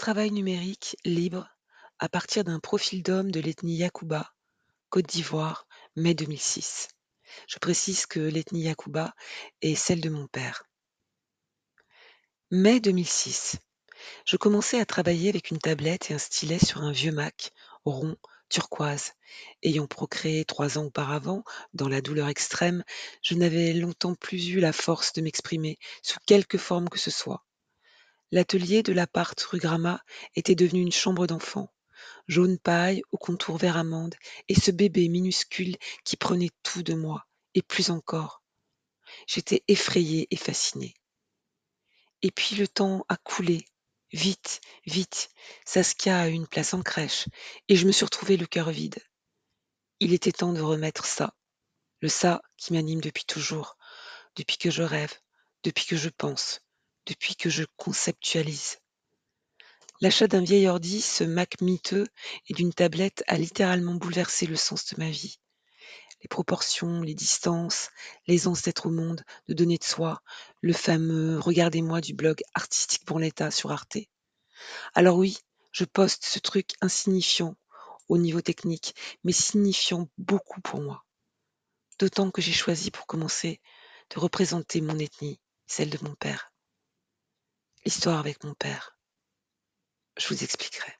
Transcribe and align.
Travail 0.00 0.30
numérique 0.30 0.96
libre 1.04 1.46
à 1.98 2.08
partir 2.08 2.42
d'un 2.42 2.58
profil 2.58 3.02
d'homme 3.02 3.30
de 3.30 3.38
l'ethnie 3.38 3.76
Yakuba, 3.76 4.32
Côte 4.88 5.04
d'Ivoire, 5.04 5.66
mai 5.94 6.14
2006. 6.14 6.88
Je 7.46 7.58
précise 7.58 8.06
que 8.06 8.18
l'ethnie 8.18 8.62
Yakuba 8.62 9.12
est 9.60 9.74
celle 9.74 10.00
de 10.00 10.08
mon 10.08 10.26
père. 10.26 10.64
Mai 12.50 12.80
2006. 12.80 13.58
Je 14.24 14.38
commençais 14.38 14.80
à 14.80 14.86
travailler 14.86 15.28
avec 15.28 15.50
une 15.50 15.58
tablette 15.58 16.10
et 16.10 16.14
un 16.14 16.18
stylet 16.18 16.58
sur 16.58 16.80
un 16.80 16.92
vieux 16.92 17.12
Mac, 17.12 17.52
rond, 17.84 18.16
turquoise. 18.48 19.12
Ayant 19.62 19.86
procréé 19.86 20.46
trois 20.46 20.78
ans 20.78 20.86
auparavant, 20.86 21.44
dans 21.74 21.88
la 21.90 22.00
douleur 22.00 22.28
extrême, 22.28 22.84
je 23.20 23.34
n'avais 23.34 23.74
longtemps 23.74 24.14
plus 24.14 24.48
eu 24.48 24.60
la 24.60 24.72
force 24.72 25.12
de 25.12 25.20
m'exprimer 25.20 25.78
sous 26.02 26.20
quelque 26.24 26.56
forme 26.56 26.88
que 26.88 26.98
ce 26.98 27.10
soit. 27.10 27.44
L'atelier 28.32 28.82
de 28.82 28.92
l'appart 28.92 29.40
rue 29.42 29.58
Gramma 29.58 30.02
était 30.36 30.54
devenu 30.54 30.80
une 30.80 30.92
chambre 30.92 31.26
d'enfant, 31.26 31.72
jaune 32.28 32.58
paille 32.58 33.02
au 33.10 33.18
contour 33.18 33.56
vert 33.56 33.76
amande, 33.76 34.14
et 34.48 34.54
ce 34.54 34.70
bébé 34.70 35.08
minuscule 35.08 35.76
qui 36.04 36.16
prenait 36.16 36.50
tout 36.62 36.82
de 36.84 36.94
moi, 36.94 37.26
et 37.54 37.62
plus 37.62 37.90
encore. 37.90 38.42
J'étais 39.26 39.64
effrayée 39.66 40.28
et 40.30 40.36
fascinée. 40.36 40.94
Et 42.22 42.30
puis 42.30 42.54
le 42.54 42.68
temps 42.68 43.04
a 43.08 43.16
coulé, 43.16 43.64
vite, 44.12 44.60
vite. 44.86 45.30
Saskia 45.64 46.20
a 46.20 46.28
eu 46.28 46.32
une 46.32 46.46
place 46.46 46.74
en 46.74 46.82
crèche, 46.82 47.28
et 47.68 47.74
je 47.74 47.86
me 47.86 47.92
suis 47.92 48.04
retrouvée 48.04 48.36
le 48.36 48.46
cœur 48.46 48.70
vide. 48.70 49.02
Il 49.98 50.12
était 50.12 50.32
temps 50.32 50.52
de 50.52 50.60
remettre 50.60 51.04
ça, 51.04 51.34
le 52.00 52.08
ça 52.08 52.42
qui 52.56 52.72
m'anime 52.72 53.00
depuis 53.00 53.24
toujours, 53.24 53.76
depuis 54.36 54.56
que 54.56 54.70
je 54.70 54.82
rêve, 54.82 55.12
depuis 55.64 55.86
que 55.86 55.96
je 55.96 56.08
pense, 56.08 56.60
depuis 57.06 57.36
que 57.36 57.50
je 57.50 57.64
conceptualise. 57.76 58.78
L'achat 60.00 60.28
d'un 60.28 60.42
vieil 60.42 60.66
ordi, 60.66 61.02
ce 61.02 61.24
Mac 61.24 61.60
miteux, 61.60 62.06
et 62.48 62.54
d'une 62.54 62.72
tablette 62.72 63.22
a 63.26 63.36
littéralement 63.36 63.94
bouleversé 63.94 64.46
le 64.46 64.56
sens 64.56 64.86
de 64.86 64.98
ma 64.98 65.10
vie. 65.10 65.38
Les 66.22 66.28
proportions, 66.28 67.02
les 67.02 67.14
distances, 67.14 67.90
l'aisance 68.26 68.62
d'être 68.62 68.86
au 68.86 68.90
monde, 68.90 69.22
de 69.48 69.54
donner 69.54 69.78
de 69.78 69.84
soi, 69.84 70.22
le 70.60 70.72
fameux 70.72 71.38
Regardez-moi 71.38 72.00
du 72.00 72.14
blog 72.14 72.42
Artistique 72.54 73.04
pour 73.04 73.18
l'État 73.18 73.50
sur 73.50 73.72
Arte. 73.72 73.98
Alors 74.94 75.16
oui, 75.16 75.38
je 75.72 75.84
poste 75.84 76.24
ce 76.24 76.38
truc 76.38 76.72
insignifiant 76.80 77.56
au 78.08 78.18
niveau 78.18 78.40
technique, 78.40 78.94
mais 79.24 79.32
signifiant 79.32 80.08
beaucoup 80.18 80.60
pour 80.60 80.80
moi. 80.80 81.04
D'autant 81.98 82.30
que 82.30 82.42
j'ai 82.42 82.52
choisi 82.52 82.90
pour 82.90 83.06
commencer 83.06 83.60
de 84.14 84.18
représenter 84.18 84.80
mon 84.80 84.98
ethnie, 84.98 85.38
celle 85.66 85.90
de 85.90 85.98
mon 86.02 86.14
père. 86.14 86.49
L'histoire 87.84 88.18
avec 88.18 88.44
mon 88.44 88.52
père. 88.54 88.98
Je 90.18 90.28
vous 90.28 90.44
expliquerai. 90.44 90.99